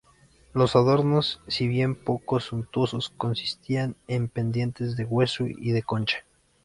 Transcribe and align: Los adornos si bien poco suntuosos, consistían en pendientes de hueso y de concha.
Los 0.55 0.75
adornos 0.75 1.41
si 1.47 1.67
bien 1.67 1.93
poco 1.93 2.39
suntuosos, 2.39 3.11
consistían 3.17 3.95
en 4.07 4.29
pendientes 4.29 4.97
de 4.97 5.05
hueso 5.05 5.45
y 5.47 5.73
de 5.73 5.83
concha. 5.83 6.25